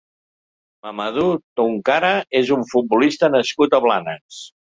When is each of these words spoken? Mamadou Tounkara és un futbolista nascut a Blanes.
Mamadou 0.87 1.29
Tounkara 1.59 2.09
és 2.41 2.49
un 2.57 2.65
futbolista 2.73 3.31
nascut 3.37 3.79
a 3.79 3.83
Blanes. 3.87 4.43